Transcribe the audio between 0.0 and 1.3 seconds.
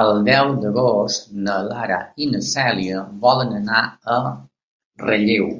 El deu d'agost